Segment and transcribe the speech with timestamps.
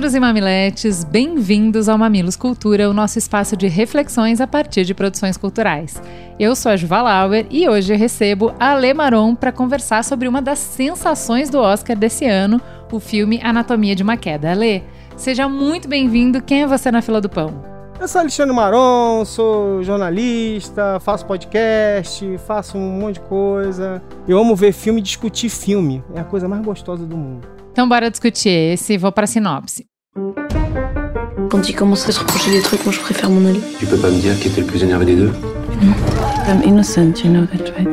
[0.00, 4.94] Mamileiros e mamiletes, bem-vindos ao Mamilos Cultura, o nosso espaço de reflexões a partir de
[4.94, 6.02] produções culturais.
[6.38, 10.40] Eu sou a Juva Lauer e hoje recebo a Ale Maron para conversar sobre uma
[10.40, 12.58] das sensações do Oscar desse ano,
[12.90, 14.52] o filme Anatomia de uma Queda.
[14.52, 14.82] Ale,
[15.18, 16.40] seja muito bem-vindo.
[16.40, 17.62] Quem é você na fila do pão?
[18.00, 24.02] Eu sou Alexandre Maron, sou jornalista, faço podcast, faço um monte de coisa.
[24.26, 26.02] Eu amo ver filme e discutir filme.
[26.14, 27.46] É a coisa mais gostosa do mundo.
[27.70, 29.89] Então bora discutir esse, vou para a sinopse.
[31.50, 33.60] Quand il commence à se reprocher des trucs, moi je préfère m'en aller.
[33.78, 35.32] Tu peux pas me dire qui était le plus énervé des deux
[36.48, 37.88] I'm innocent, you know that, right?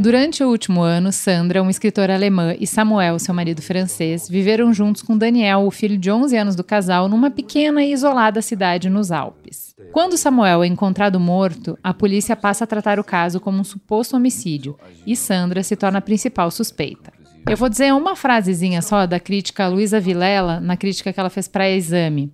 [0.00, 5.02] Durante o último ano, Sandra, uma escritora alemã, e Samuel, seu marido francês, viveram juntos
[5.02, 9.10] com Daniel, o filho de 11 anos do casal, numa pequena e isolada cidade nos
[9.10, 9.74] Alpes.
[9.92, 14.16] Quando Samuel é encontrado morto, a polícia passa a tratar o caso como um suposto
[14.16, 17.17] homicídio e Sandra se torna a principal suspeita.
[17.48, 21.48] Eu vou dizer uma frasezinha só da crítica Luísa Vilela, na crítica que ela fez
[21.48, 22.30] para Exame.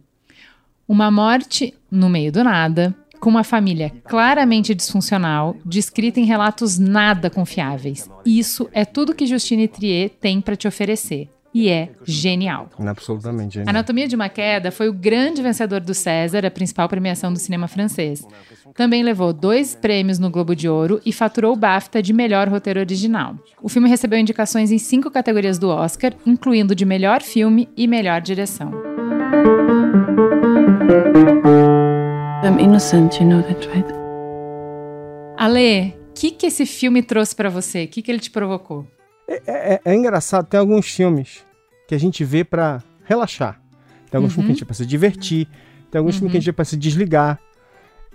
[0.88, 7.30] Uma morte no meio do nada, com uma família claramente disfuncional, descrita em relatos nada
[7.30, 8.10] confiáveis.
[8.26, 11.30] Isso é tudo que Justine Trier tem para te oferecer.
[11.55, 12.69] E é genial.
[12.77, 13.70] Absolutamente genial.
[13.70, 17.69] Anatomia de uma Queda foi o grande vencedor do César, a principal premiação do cinema
[17.69, 18.27] francês.
[18.74, 22.80] Também levou dois prêmios no Globo de Ouro e faturou o BAFTA de melhor roteiro
[22.80, 23.36] original.
[23.62, 28.20] O filme recebeu indicações em cinco categorias do Oscar, incluindo de melhor filme e melhor
[28.20, 28.72] direção.
[32.42, 33.86] I'm innocent, you know that, right?
[35.38, 37.84] Ale, o que, que esse filme trouxe para você?
[37.84, 38.86] O que, que ele te provocou?
[39.28, 39.42] É,
[39.74, 41.44] é- é engraçado, tem alguns filmes
[41.88, 43.60] que a gente vê pra relaxar.
[44.10, 45.48] Tem alguns filmes que a gente vê pra se divertir.
[45.90, 47.38] Tem alguns filmes que a gente vê pra se desligar.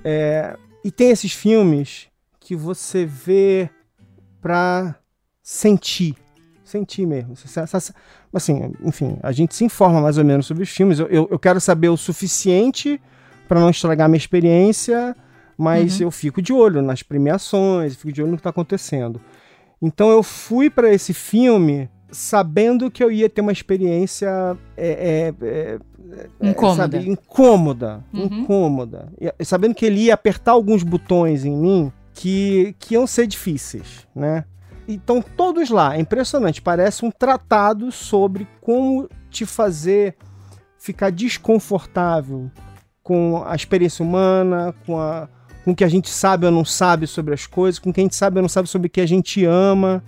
[0.03, 2.07] É, e tem esses filmes
[2.39, 3.69] que você vê
[4.41, 4.95] pra
[5.41, 6.15] sentir.
[6.63, 7.33] Sentir mesmo.
[8.33, 10.99] Assim, enfim, a gente se informa mais ou menos sobre os filmes.
[10.99, 13.01] Eu, eu- eu quero saber o suficiente
[13.47, 15.15] pra não estragar minha experiência,
[15.57, 19.19] mas eu fico de olho nas premiações, fico de olho no que tá acontecendo.
[19.81, 24.27] Então eu fui para esse filme sabendo que eu ia ter uma experiência
[24.75, 25.79] é, é, é,
[26.41, 26.75] é, Incômoda.
[26.97, 28.23] sabe, incômoda, Uhum.
[28.25, 29.09] incômoda.
[29.19, 34.07] E, sabendo que ele ia apertar alguns botões em mim que, que iam ser difíceis,
[34.15, 34.43] né?
[34.87, 40.15] Então todos lá, é impressionante, parece um tratado sobre como te fazer
[40.79, 42.49] ficar desconfortável
[43.03, 45.29] com a experiência humana, com a
[45.69, 47.99] com o que a gente sabe ou não sabe sobre as coisas, com o que
[47.99, 50.03] a gente sabe ou não sabe sobre o que a gente ama,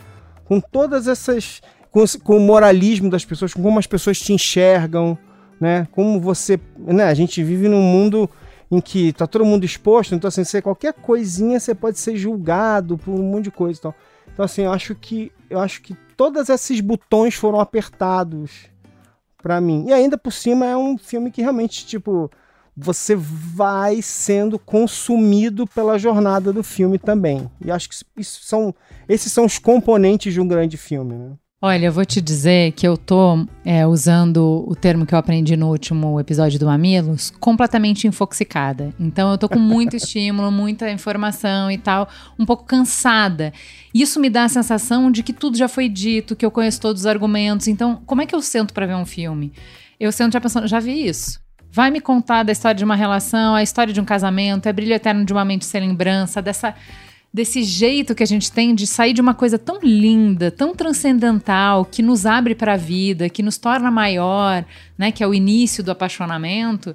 [0.46, 1.62] com todas essas.
[1.92, 5.18] com, com o moralismo das pessoas, com como as pessoas te enxergam,
[5.60, 5.88] né?
[5.92, 6.60] Como você.
[6.78, 7.04] Né?
[7.04, 8.30] A gente vive num mundo
[8.72, 12.98] em que tá todo mundo exposto, então assim, você, qualquer coisinha você pode ser julgado
[12.98, 13.96] por um monte de coisa e tal.
[14.34, 15.32] Então, assim, eu acho que.
[15.50, 18.70] Eu acho que todos esses botões foram apertados
[19.44, 19.86] pra mim.
[19.88, 22.32] E ainda por cima é um filme que realmente, tipo,
[22.82, 27.50] você vai sendo consumido pela jornada do filme também.
[27.64, 28.74] E acho que isso são,
[29.08, 31.14] esses são os componentes de um grande filme.
[31.14, 31.32] Né?
[31.62, 35.56] Olha, eu vou te dizer que eu tô é, usando o termo que eu aprendi
[35.56, 38.92] no último episódio do Mamilos, completamente infoxicada.
[39.00, 42.10] Então eu tô com muito estímulo, muita informação e tal,
[42.40, 43.54] um pouco cansada.
[43.94, 47.04] Isso me dá a sensação de que tudo já foi dito, que eu conheço todos
[47.04, 47.68] os argumentos.
[47.68, 49.54] Então, como é que eu sento pra ver um filme?
[50.00, 51.40] Eu sento já pensando, já vi isso.
[51.72, 54.94] Vai me contar da história de uma relação, a história de um casamento, é brilho
[54.94, 56.76] eterno de uma mente sem lembrança, dessa
[57.34, 61.86] desse jeito que a gente tem de sair de uma coisa tão linda, tão transcendental,
[61.86, 64.66] que nos abre para a vida, que nos torna maior,
[64.98, 66.94] né, que é o início do apaixonamento.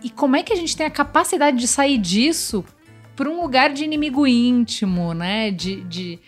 [0.00, 2.64] E como é que a gente tem a capacidade de sair disso
[3.16, 6.20] para um lugar de inimigo íntimo, né, de, de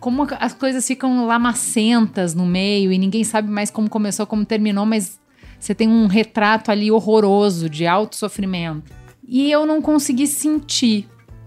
[0.00, 4.84] como as coisas ficam lamacentas no meio e ninguém sabe mais como começou, como terminou,
[4.84, 5.20] mas
[5.58, 8.92] você tem um retrato ali horroroso de alto sofrimento.
[9.26, 11.06] E eu não consegui sentir.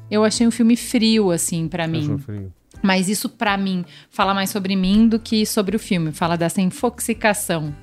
[0.10, 2.06] Eu achei um filme frio, assim, pra mim.
[2.84, 6.12] Mas isso, pra mim, fala mais sobre mim do que sobre o filme.
[6.12, 7.74] Fala dessa infoxicação.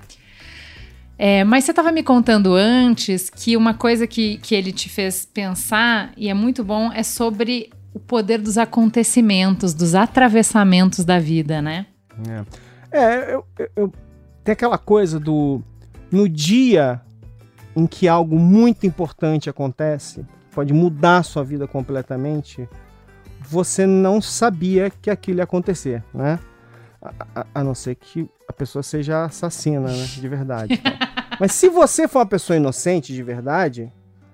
[1.17, 5.25] É, mas você estava me contando antes que uma coisa que, que ele te fez
[5.25, 11.61] pensar, e é muito bom, é sobre o poder dos acontecimentos, dos atravessamentos da vida,
[11.61, 11.87] né?
[12.93, 13.45] É, é eu-
[13.77, 13.93] eu-
[14.45, 15.61] tem aquela coisa do.
[16.11, 17.01] No dia
[17.77, 22.69] em que algo muito importante acontece, pode mudar a sua vida completamente,
[23.41, 26.39] você não sabia que aquilo ia acontecer, né?
[27.01, 30.05] A, a- a não ser que a pessoa seja assassina, né?
[30.07, 30.81] De verdade.
[31.39, 33.93] Mas se você for uma pessoa inocente de verdade,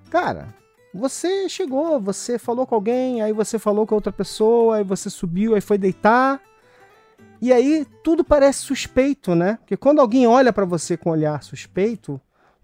[0.08, 0.48] cara,
[0.94, 5.54] você chegou, você falou com alguém, aí você falou com outra pessoa, aí você subiu,
[5.54, 6.40] aí foi deitar.
[7.44, 9.56] E aí tudo parece suspeito, né?
[9.60, 12.18] Porque quando alguém olha pra você com um olhar suspeito,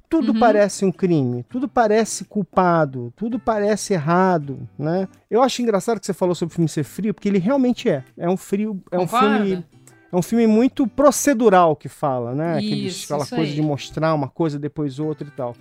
[0.08, 0.38] tudo Uhum.
[0.40, 5.06] parece um crime, tudo parece culpado, tudo parece errado, né?
[5.30, 8.02] Eu acho engraçado que você falou sobre o filme ser frio, porque ele realmente é.
[8.16, 9.36] É um frio, é um Concorda?
[9.44, 9.64] filme
[10.12, 12.56] é um filme muito procedural que fala, né?
[12.56, 13.54] Aqueles- Isso, aquela isso coisa aí.
[13.56, 15.54] de mostrar uma coisa depois outra e tal.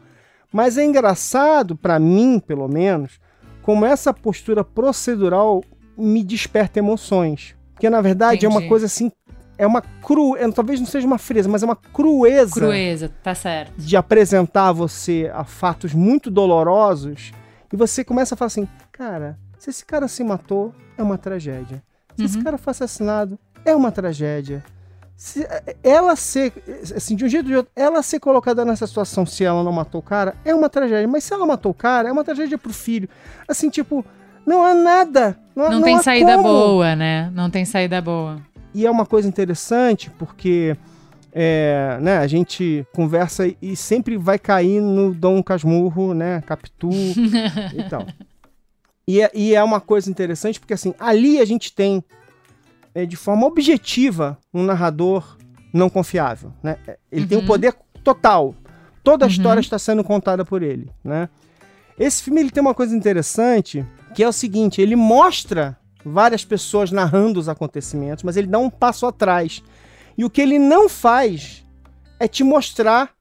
[0.52, 3.20] Mas é engraçado, pra mim, pelo menos,
[3.62, 5.62] como essa postura procedural
[5.98, 7.54] me desperta emoções.
[7.80, 8.68] Porque, na verdade, é uma Entendi.
[8.70, 9.10] coisa assim.
[9.58, 10.36] É uma cru.
[10.36, 13.72] é, Talvez não seja uma frieza, mas é uma crueza Crueza, tá certo.
[13.78, 17.32] de apresentar você a fatos muito dolorosos.
[17.72, 21.82] E você começa a falar assim: cara, se esse cara se matou, é uma tragédia.
[22.18, 22.44] Se esse Uhum.
[22.44, 24.62] cara foi assassinado, é uma tragédia.
[25.16, 25.46] Se
[25.84, 26.54] ela ser,
[26.96, 29.72] assim, de um jeito ou de outro, ela ser colocada nessa situação se ela não
[29.72, 31.08] matou o cara, é uma tragédia.
[31.08, 33.08] Mas se ela matou o cara, é uma tragédia pro filho.
[33.48, 34.06] Assim, tipo,
[34.50, 35.38] não há nada.
[35.56, 36.44] Não, há- Não, não tem saída como.
[36.50, 37.32] boa, né?
[37.34, 38.42] Não tem saída boa.
[38.74, 40.76] E é uma coisa interessante porque
[41.32, 46.42] é, né, a gente conversa e sempre vai cair no Dom Casmurro, né?
[46.46, 46.90] Capitu
[47.76, 48.06] e tal.
[49.08, 52.04] E é, e é uma coisa interessante porque assim, ali a gente tem
[52.94, 55.38] é, de forma objetiva um narrador
[55.74, 56.52] não confiável.
[56.64, 56.78] Né?
[57.12, 57.48] Ele tem o Uhum.
[57.48, 58.56] poder total.
[59.04, 59.32] Toda a Uhum.
[59.32, 60.90] história está sendo contada por ele.
[61.04, 61.28] Né?
[61.98, 63.86] Esse filme ele tem uma coisa interessante
[64.20, 68.70] que é o seguinte: ele mostra várias pessoas narrando os acontecimentos, mas ele dá um
[68.70, 69.64] passo atrás.
[70.18, 71.66] E o que ele não faz
[72.20, 73.12] é te mostrar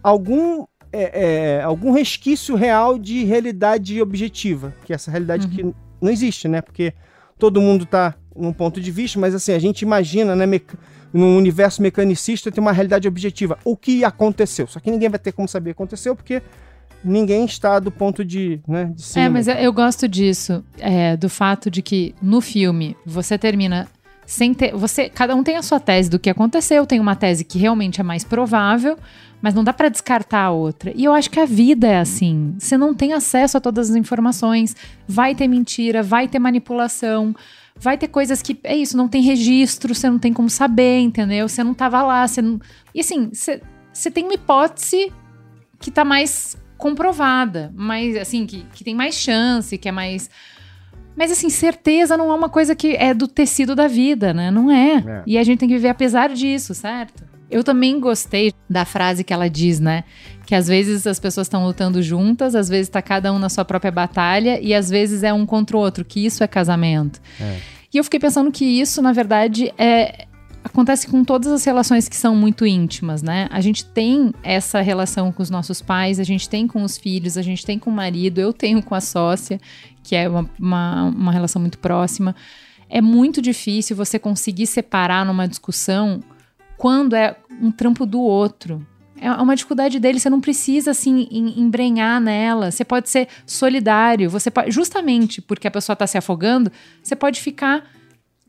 [0.00, 1.24] algum, é,
[1.58, 6.62] é, algum resquício real de realidade objetiva, que é essa realidade que não existe, né?
[6.62, 6.94] Porque
[7.36, 10.78] todo mundo tá num ponto de vista, mas assim, a gente imagina, né, meca-
[11.12, 13.58] num universo mecanicista tem uma realidade objetiva.
[13.64, 14.68] O que aconteceu?
[14.68, 16.40] Só que ninguém vai ter como saber o que aconteceu, porque
[17.04, 19.24] ninguém está do ponto de, né, de cima.
[19.24, 23.88] É, mas eu, gosto disso, é, do fato de que no filme você termina
[24.26, 24.74] sem ter.
[24.74, 28.00] Você, cada um tem a sua tese do que aconteceu, tem uma tese que realmente
[28.00, 28.96] é mais provável,
[29.40, 30.92] mas não dá pra descartar a outra.
[30.94, 32.54] E eu acho que a vida é assim.
[32.58, 34.76] Você não tem acesso a todas as informações,
[35.06, 37.34] vai ter mentira, vai ter manipulação.
[37.74, 41.48] Vai ter coisas que, é isso, não tem registro, você não tem como saber, entendeu?
[41.48, 42.60] Você não tava lá, você não.
[42.94, 43.62] E assim, você,
[43.92, 45.10] você tem uma hipótese
[45.80, 50.28] que tá mais comprovada, mas assim, que, que tem mais chance, que é mais.
[51.14, 54.50] Mas assim, certeza não é uma coisa que é do tecido da vida, né?
[54.50, 54.96] Não é.
[54.96, 55.22] É.
[55.24, 57.22] E a gente tem que viver apesar disso, certo?
[57.48, 60.02] Eu também gostei da frase que ela diz, né?
[60.44, 63.64] Que às vezes as pessoas estão lutando juntas, às vezes tá cada um na sua
[63.64, 67.20] própria batalha e às vezes é um contra o outro, que isso é casamento.
[67.94, 70.26] E eu fiquei pensando que isso, na verdade, é
[70.64, 73.48] acontece com todas as relações que são muito íntimas, né?
[73.50, 77.36] A gente tem essa relação com os nossos pais, a gente tem com os filhos,
[77.36, 79.60] a gente tem com o marido, eu tenho com a sócia,
[80.02, 82.34] que é uma, uma, uma relação muito próxima.
[82.88, 86.20] É muito difícil você conseguir separar numa discussão
[86.76, 88.86] quando é um trampo do outro.
[89.16, 92.70] É uma dificuldade dele, você não precisa assim em- embrenhar nela.
[92.70, 97.40] Você pode ser solidário, você pode, justamente porque a pessoa está se afogando, você pode
[97.40, 97.84] ficar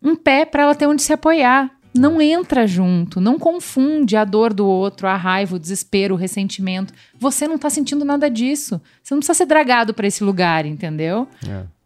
[0.01, 1.72] um pé para ela ter onde se apoiar.
[2.03, 6.93] Não entra junto, não confunde a dor do outro, a raiva, o desespero, o ressentimento.
[7.17, 8.81] Você não tá sentindo nada disso.
[9.01, 11.27] Você não precisa ser dragado para esse lugar, entendeu?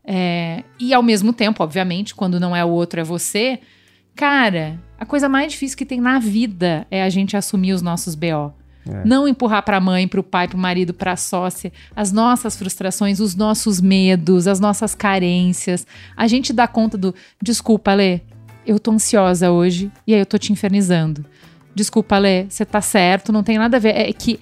[0.03, 3.59] É, e ao mesmo tempo, obviamente, quando não é o outro, é você.
[4.15, 8.15] Cara, a coisa mais difícil que tem na vida é a gente assumir os nossos
[8.15, 8.53] BO.
[9.05, 13.81] Não empurrar pra mãe, pro pai, pro marido, pra sócia, as nossas frustrações, os nossos
[13.81, 15.85] medos, as nossas carências.
[16.15, 18.21] A gente dá conta do desculpa, Lê,
[18.67, 21.25] eu tô ansiosa hoje e aí eu tô te infernizando.
[21.73, 23.95] Desculpa, Lê, você tá certo, não tem nada a ver.
[23.95, 24.39] É que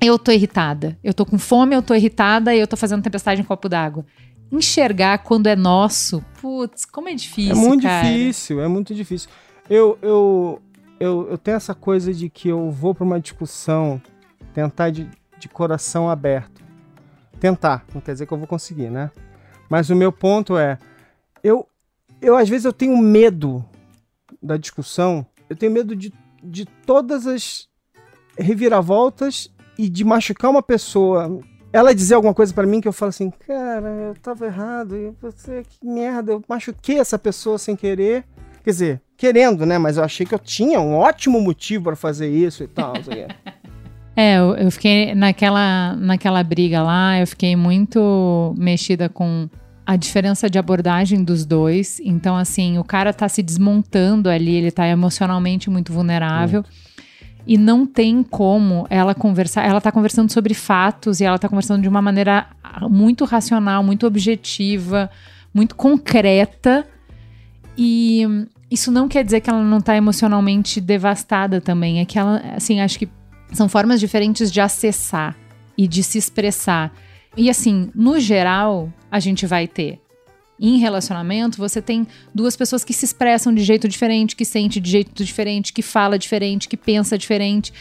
[0.00, 0.98] eu tô irritada.
[1.04, 4.06] Eu tô com fome, eu tô irritada e eu tô fazendo tempestade em copo d'água.
[4.50, 7.52] Enxergar quando é nosso, putz, como é difícil.
[7.52, 8.06] É muito cara.
[8.06, 9.28] difícil, é muito difícil.
[9.68, 10.62] Eu, eu,
[10.98, 14.00] eu, eu tenho essa coisa de que eu vou para uma discussão
[14.54, 16.64] tentar de, de coração aberto.
[17.38, 19.10] Tentar, não quer dizer que eu vou conseguir, né?
[19.68, 20.78] Mas o meu ponto é,
[21.42, 21.68] eu,
[22.20, 23.64] eu às vezes eu tenho medo
[24.42, 27.68] da discussão, eu tenho medo de, de todas as
[28.38, 31.40] reviravoltas e de machucar uma pessoa.
[31.72, 35.12] Ela dizer alguma coisa pra mim que eu falo assim, cara, eu tava errado, e
[35.20, 38.24] você, que merda, eu machuquei essa pessoa sem querer.
[38.64, 39.78] Quer dizer, querendo, né?
[39.78, 42.94] Mas eu achei que eu tinha um ótimo motivo pra fazer isso e tal.
[44.18, 49.46] É, eu, eu fiquei naquela, naquela briga lá, eu fiquei muito mexida com
[49.86, 52.00] a diferença de abordagem dos dois.
[52.00, 56.64] Então, assim, o cara tá se desmontando ali, ele tá emocionalmente muito vulnerável.
[57.46, 59.64] E não tem como ela conversar.
[59.64, 62.48] Ela tá conversando sobre fatos e ela tá conversando de uma maneira
[62.90, 65.08] muito racional, muito objetiva,
[65.54, 66.84] muito concreta.
[67.78, 68.24] E
[68.68, 72.00] isso não quer dizer que ela não tá emocionalmente devastada também.
[72.00, 73.08] É que ela, assim, acho que
[73.52, 75.36] são formas diferentes de acessar
[75.78, 76.92] e de se expressar.
[77.36, 80.00] E assim, no geral, a gente vai ter.
[80.58, 84.90] Em relacionamento, você tem duas pessoas que se expressam de jeito diferente, que sente de
[84.90, 87.72] jeito diferente, que fala diferente, que pensa diferente.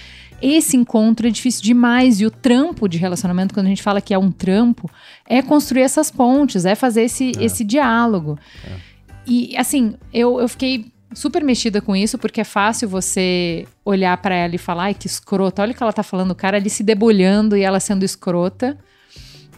[0.42, 4.14] Esse encontro é difícil demais e o trampo de relacionamento, quando a gente fala que
[4.14, 4.90] é um trampo,
[5.26, 7.46] é construir essas pontes, é fazer esse, é.
[7.46, 8.38] esse diálogo.
[8.66, 8.96] É.
[9.26, 14.36] E assim, eu, eu fiquei super mexida com isso, porque é fácil você olhar para
[14.36, 16.70] ela e falar, ai, que escrota, olha o que ela tá falando, o cara ali
[16.70, 18.78] se debulhando e ela sendo escrota.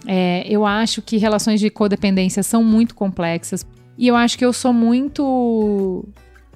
[0.08, 3.68] É, eu acho que relações de codependência são muito complexas.
[3.98, 6.08] E eu acho que eu sou muito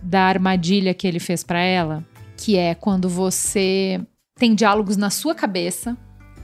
[0.01, 2.03] da armadilha que ele fez para ela,
[2.37, 3.99] que é quando você
[4.35, 5.97] tem diálogos na sua cabeça,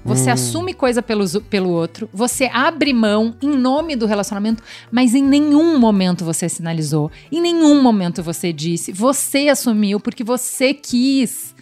[0.03, 0.33] você hum.
[0.33, 5.79] assume coisa pelos, pelo outro, você abre mão em nome do relacionamento, mas em nenhum
[5.79, 11.55] momento você sinalizou, em nenhum momento você disse, você assumiu porque você quis.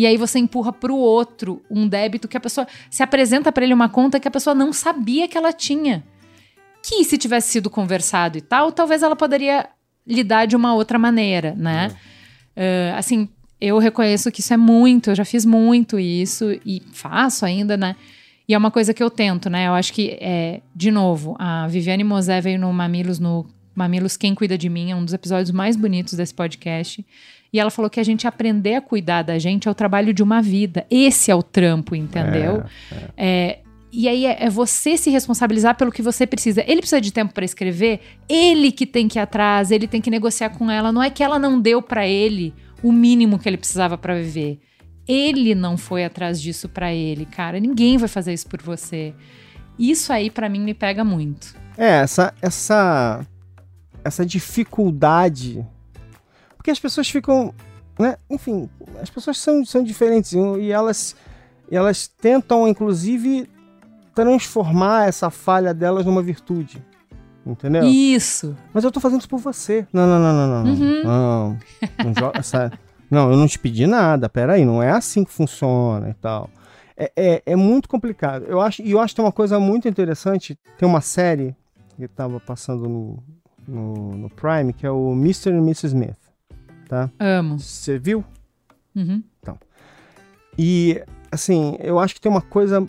[0.00, 3.64] E aí você empurra para o outro um débito que a pessoa se apresenta para
[3.64, 6.02] ele uma conta que a pessoa não sabia que ela tinha.
[6.82, 9.68] Que se tivesse sido conversado e tal, talvez ela poderia
[10.06, 11.94] lidar de uma outra maneira, né?
[12.56, 12.94] É.
[12.94, 13.28] Uh, assim,
[13.60, 17.94] eu reconheço que isso é muito, eu já fiz muito isso e faço ainda, né?
[18.48, 19.68] E é uma coisa que eu tento, né?
[19.68, 24.34] Eu acho que, é, de novo, a Viviane Mosé veio no Mamilos, no Mamilos Quem
[24.34, 27.04] Cuida de Mim, é um dos episódios mais bonitos desse podcast.
[27.52, 30.22] E ela falou que a gente aprender a cuidar da gente é o trabalho de
[30.22, 30.86] uma vida.
[30.90, 32.62] Esse é o trampo, entendeu?
[32.90, 33.08] É, é.
[33.16, 33.58] É,
[33.92, 36.62] e aí é, é, você se responsabilizar pelo que você precisa.
[36.66, 40.10] Ele precisa de tempo para escrever, ele que tem que ir atrás, ele tem que
[40.10, 40.92] negociar com ela.
[40.92, 44.60] Não é que ela não deu para ele o mínimo que ele precisava para viver.
[45.08, 47.58] Ele não foi atrás disso para ele, cara.
[47.58, 49.12] Ninguém vai fazer isso por você.
[49.76, 51.56] Isso aí para mim me pega muito.
[51.76, 53.26] É, essa essa
[54.04, 55.66] essa dificuldade
[56.60, 57.54] porque as pessoas ficam,
[57.98, 58.18] né?
[58.28, 58.68] Enfim,
[59.00, 61.16] as pessoas são, são diferentes e elas
[61.70, 63.48] e elas tentam inclusive
[64.14, 66.84] transformar essa falha delas numa virtude.
[67.46, 67.84] Entendeu?
[67.84, 68.54] Isso.
[68.74, 69.86] Mas eu tô fazendo isso por você.
[69.90, 70.70] Não, não, não, não, não.
[70.70, 71.02] Uhum.
[71.02, 71.58] Não,
[72.04, 72.70] não, joga essa...
[73.10, 74.28] não, eu não te pedi nada.
[74.28, 76.50] Peraí, não é assim que funciona e tal.
[76.94, 78.44] É, é, é, muito complicado.
[78.44, 80.58] Eu acho, e eu acho que tem uma coisa muito interessante.
[80.76, 81.56] Tem uma série
[81.96, 83.24] que tava passando no,
[83.66, 85.52] no, no Prime, que é o Mr.
[85.52, 85.86] e Mrs.
[85.86, 86.19] Smith.
[86.90, 87.08] Tá?
[87.20, 87.56] Amo.
[87.56, 88.24] Você viu?
[88.96, 89.22] Uhum.
[89.38, 89.56] Então.
[90.58, 92.84] E, assim, eu acho que tem uma coisa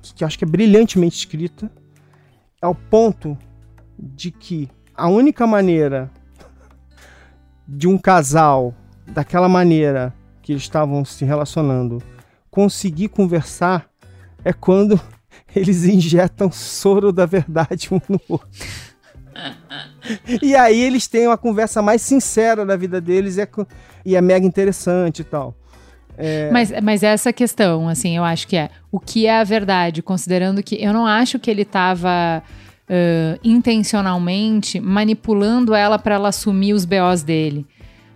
[0.00, 1.70] que, que acho que é brilhantemente escrita,
[2.62, 3.36] ao ponto
[3.98, 6.10] de que a única maneira
[7.68, 8.74] de um casal,
[9.06, 12.02] daquela maneira que eles estavam se relacionando,
[12.50, 13.86] conseguir conversar
[14.42, 14.98] é quando
[15.54, 18.48] eles injetam soro da verdade um no outro.
[20.42, 23.48] e aí eles têm uma conversa mais sincera da vida deles e é,
[24.04, 25.54] e é mega interessante e tal.
[26.16, 26.50] É...
[26.50, 30.62] Mas, mas essa questão, assim, eu acho que é o que é a verdade, considerando
[30.62, 32.42] que eu não acho que ele estava
[32.90, 37.66] uh, intencionalmente manipulando ela para ela assumir os BOs dele.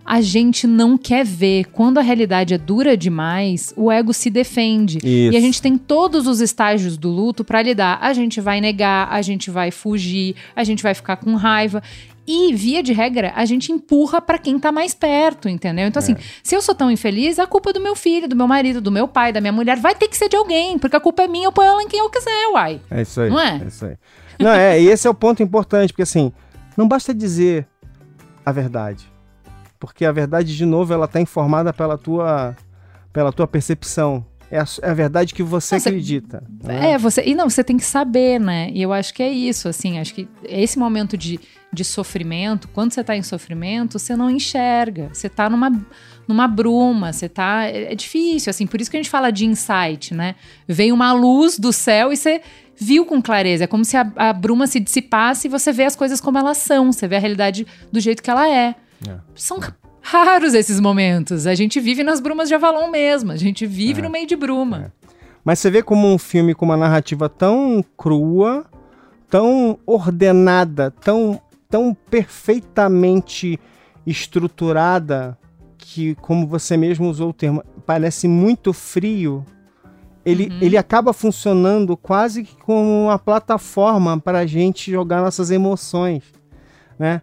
[0.05, 1.65] A gente não quer ver.
[1.71, 4.99] Quando a realidade é dura demais, o ego se defende.
[4.99, 5.33] Isso.
[5.33, 7.97] E a gente tem todos os estágios do luto para lidar.
[8.01, 11.81] A gente vai negar, a gente vai fugir, a gente vai ficar com raiva.
[12.27, 15.87] E, via de regra, a gente empurra para quem tá mais perto, entendeu?
[15.87, 16.17] Então, assim, é.
[16.41, 18.91] se eu sou tão infeliz, a culpa é do meu filho, do meu marido, do
[18.91, 21.27] meu pai, da minha mulher, vai ter que ser de alguém, porque a culpa é
[21.27, 22.81] minha, eu ponho ela em quem eu quiser, uai.
[22.89, 23.29] É isso aí.
[23.29, 23.61] Não é?
[23.63, 23.95] É isso aí.
[24.39, 26.33] Não, é, e esse é o ponto importante, porque assim,
[26.75, 27.67] não basta dizer
[28.43, 29.14] a verdade.
[29.85, 32.55] Porque a verdade, de novo, ela está informada pela tua,
[33.11, 34.25] pela tua percepção.
[34.49, 36.43] É a, é a verdade que você, você acredita.
[36.63, 36.91] Né?
[36.91, 37.23] É, você.
[37.25, 38.69] E não, você tem que saber, né?
[38.71, 41.39] E eu acho que é isso, assim, acho que esse momento de,
[41.73, 45.09] de sofrimento, quando você está em sofrimento, você não enxerga.
[45.11, 45.71] Você está numa,
[46.27, 47.65] numa bruma, você tá.
[47.65, 50.35] É, é difícil, assim, por isso que a gente fala de insight, né?
[50.67, 52.41] Vem uma luz do céu e você
[52.77, 53.63] viu com clareza.
[53.63, 56.57] É como se a, a, bruma se dissipasse e você vê as coisas como elas
[56.57, 58.75] são, você vê a realidade do jeito que ela é.
[59.09, 59.19] É.
[59.33, 59.59] São
[60.01, 61.47] raros esses momentos.
[61.47, 64.03] A gente vive nas brumas de Avalon mesmo, a gente vive é.
[64.03, 64.85] no meio de bruma.
[64.85, 65.07] É.
[65.43, 68.65] Mas você vê como um filme com uma narrativa tão crua,
[69.29, 73.59] tão ordenada, tão, tão perfeitamente
[74.05, 75.37] estruturada,
[75.77, 79.45] que, como você mesmo usou o termo, parece muito frio
[80.25, 80.57] ele, Uhum.
[80.59, 86.23] ele acaba funcionando quase que como uma plataforma para a gente jogar nossas emoções,
[86.97, 87.21] né?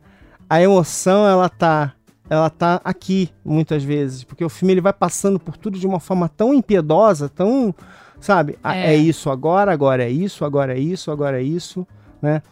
[0.52, 1.94] A emoção, ela tá,
[2.28, 5.98] ela tá aqui, muitas vezes, porque o filme ele vai passando por tudo de uma
[5.98, 7.74] forma tão impiedosa, tão,
[8.20, 8.58] sabe?
[8.62, 8.92] Ah, É.
[8.92, 11.86] É isso agora, agora é isso, agora é isso, agora é isso,
[12.20, 12.42] né?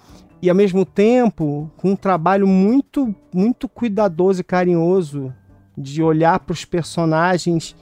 [0.41, 5.31] E ao mesmo tempo, com um trabalho muito, muito cuidadoso e carinhoso
[5.77, 7.77] de olhar para os personagens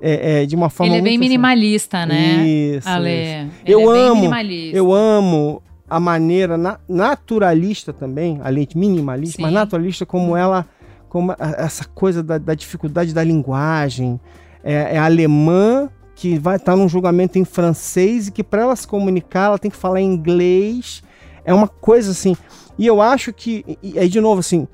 [0.00, 2.46] é, é, de uma forma Ele é bem assim, minimalista, né?
[2.46, 3.10] Isso, Ale.
[3.10, 3.50] isso.
[3.64, 4.76] Ele Eu é bem amo, minimalista.
[4.76, 9.54] Eu amo a maneira na- naturalista também, além de minimalista, mas Sim.
[9.54, 10.64] naturalista como ela,
[11.08, 14.18] como essa coisa da, da dificuldade da linguagem.
[14.62, 18.86] É, é alemã que vai estar num julgamento em francês e que para ela se
[18.86, 21.02] comunicar ela tem que falar inglês.
[21.44, 22.36] É uma coisa assim.
[22.78, 24.68] E eu acho que, e, e aí de novo assim,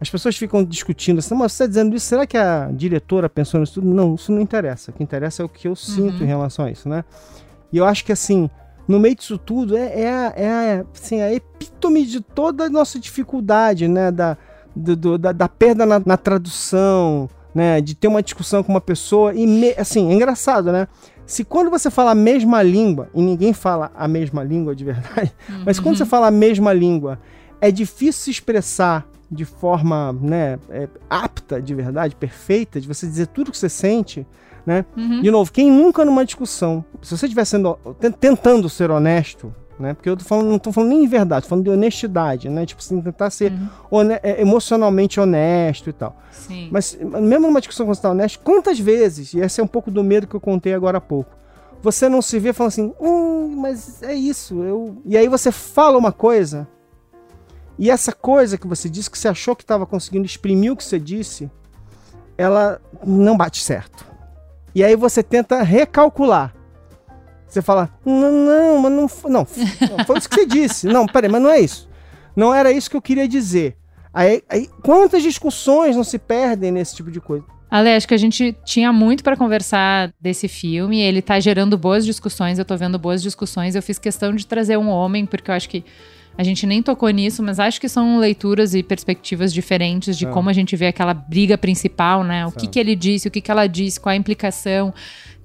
[0.00, 3.58] as pessoas ficam discutindo assim, mas você está dizendo isso, será que a diretora pensou
[3.60, 3.86] nisso tudo?
[3.88, 4.90] Não, isso não interessa.
[4.90, 6.24] O que interessa é o que eu sinto Uhum.
[6.24, 7.04] em relação a isso, né?
[7.72, 8.50] E eu acho que assim,
[8.88, 10.48] no meio disso tudo, é, é, a- é
[10.80, 14.10] a, assim, a epítome de toda a nossa dificuldade, né?
[14.10, 14.36] Da,
[14.74, 17.80] do- do- da, da perda na, na tradução, né?
[17.80, 19.34] De ter uma discussão com uma pessoa.
[19.34, 20.88] E, me- assim, é engraçado, né?
[21.26, 25.32] Se quando você fala a mesma língua, e ninguém fala a mesma língua de verdade,
[25.66, 27.20] mas quando você fala a mesma língua,
[27.60, 33.26] é difícil se expressar de forma né, é, apta de verdade, perfeita, de você dizer
[33.26, 34.26] tudo que você sente,
[34.68, 34.84] né?
[34.94, 35.22] Uhum.
[35.22, 39.94] De novo, quem nunca numa discussão, se você estiver sendo ten- tentando ser honesto, né?
[39.94, 42.66] Porque eu tô falando, não tô falando nem de verdade, tô falando de honestidade, né?
[42.66, 43.50] Tipo assim, tentar ser
[43.90, 44.10] Uhum.
[44.22, 46.16] é, emocionalmente honesto e tal.
[46.30, 46.68] Sim.
[46.70, 49.90] Mas mesmo numa discussão quando você tá honesto, quantas vezes, e esse é um pouco
[49.90, 51.30] do medo que eu contei agora há pouco,
[51.80, 54.98] você não se vê falando assim, hum, mas é isso, eu.
[55.06, 56.68] E aí você fala uma coisa,
[57.78, 60.84] e essa coisa que você disse, que você achou que estava conseguindo exprimir o que
[60.84, 61.48] você disse,
[62.36, 64.07] ela não bate certo.
[64.74, 66.54] E aí você tenta recalcular.
[67.46, 69.46] Você fala, não, não, mas não, não,
[70.04, 70.86] foi isso que você disse.
[70.86, 71.88] Não, peraí, mas não é isso.
[72.36, 73.76] Não era isso que eu queria dizer.
[74.12, 77.44] Aí, aí quantas discussões não se perdem nesse tipo de coisa?
[77.70, 81.00] Ale, acho que a gente tinha muito pra conversar desse filme.
[81.00, 83.74] Ele tá gerando boas discussões, eu tô vendo boas discussões.
[83.74, 85.84] Eu fiz questão de trazer um homem, porque eu acho que
[86.38, 90.30] a gente nem tocou nisso, mas acho que são leituras e perspectivas diferentes de É.
[90.30, 92.46] como a gente vê aquela briga principal, né?
[92.46, 94.94] O que, que ele disse, o que, que ela disse, qual a implicação.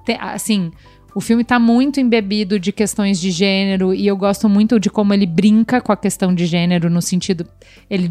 [0.06, 0.72] Tem- assim,
[1.16, 5.14] o filme tá muito embebido de questões de gênero e eu gosto muito de como
[5.16, 7.46] ele brinca com a questão de gênero no sentido.
[7.90, 8.10] Ele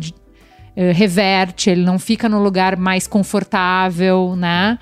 [0.75, 4.79] eh, reverte, ele não fica no lugar mais confortável, né?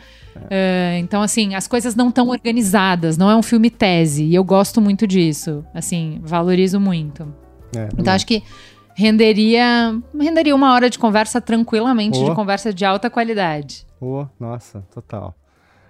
[0.48, 4.44] Eh, então, assim, as coisas não estão organizadas, não é um filme tese, e eu
[4.44, 5.64] gosto muito disso.
[5.74, 7.34] Assim, valorizo muito.
[7.76, 8.42] É, Então, acho que
[8.94, 12.30] renderia, renderia uma hora de conversa tranquilamente, Boa.
[12.30, 13.87] de conversa de alta qualidade.
[14.00, 15.35] Oh, nossa, total.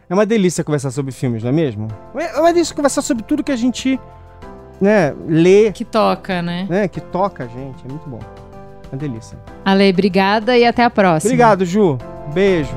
[0.08, 1.88] É uma delícia conversar sobre filmes, não é mesmo?
[2.16, 3.98] É uma delícia conversar sobre tudo que a gente
[4.80, 6.66] né, lê, Que toca, né?
[6.68, 7.84] né, que toca a gente.
[7.84, 8.18] É muito bom.
[8.90, 9.38] Uma delícia.
[9.64, 11.28] Ale, obrigada e até a próxima.
[11.30, 11.96] Obrigado, Ju.
[12.34, 12.74] Beijo.